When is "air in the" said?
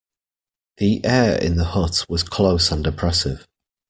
1.05-1.63